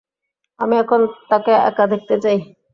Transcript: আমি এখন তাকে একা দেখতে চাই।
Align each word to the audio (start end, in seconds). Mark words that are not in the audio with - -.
আমি 0.59 0.75
এখন 0.77 1.01
তাকে 1.29 1.51
একা 1.69 1.85
দেখতে 1.93 2.15
চাই। 2.23 2.37